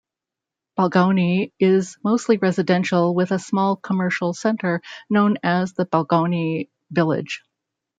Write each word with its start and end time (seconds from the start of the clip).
Balgownie 0.79 1.51
is 1.59 1.99
mostly 2.03 2.37
residential 2.37 3.13
with 3.13 3.31
a 3.31 3.37
small 3.37 3.75
commercial 3.75 4.33
centre 4.33 4.81
known 5.11 5.37
as 5.43 5.73
the 5.73 5.85
Balgownie 5.85 6.69
Village. 6.89 7.43